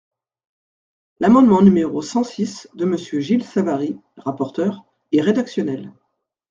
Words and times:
L’amendement 1.19 1.61
numéro 1.61 2.01
cent 2.01 2.23
six 2.23 2.67
de 2.73 2.85
Monsieur 2.85 3.19
Gilles 3.19 3.43
Savary, 3.45 3.99
rapporteur, 4.17 4.83
est 5.11 5.21
rédactionnel. 5.21 5.93